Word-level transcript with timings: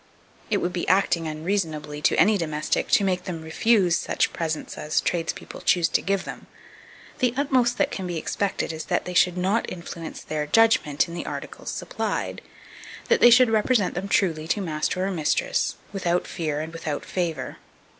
It 0.49 0.57
would 0.57 0.73
be 0.73 0.87
acting 0.87 1.27
unreasonably 1.27 2.01
to 2.01 2.15
any 2.19 2.35
domestic 2.35 2.87
to 2.87 3.03
make 3.03 3.25
them 3.25 3.43
refuse 3.43 3.95
such 3.95 4.33
presents 4.33 4.75
as 4.75 4.99
tradespeople 4.99 5.61
choose 5.61 5.87
to 5.89 6.01
give 6.01 6.23
them; 6.23 6.47
the 7.19 7.35
utmost 7.37 7.77
that 7.77 7.91
can 7.91 8.07
be 8.07 8.17
expected 8.17 8.73
is 8.73 8.85
that 8.85 9.05
they 9.05 9.13
should 9.13 9.37
not 9.37 9.71
influence 9.71 10.23
their 10.23 10.47
judgment 10.47 11.07
in 11.07 11.13
the 11.13 11.27
articles 11.27 11.69
supplied 11.69 12.41
that 13.09 13.19
they 13.21 13.29
should 13.29 13.51
represent 13.51 13.93
them 13.93 14.07
truly 14.07 14.47
to 14.47 14.59
master 14.59 15.05
or 15.05 15.11
mistress, 15.11 15.75
without 15.93 16.25
fear 16.25 16.61
and 16.61 16.73
without 16.73 17.05
favour. 17.05 17.57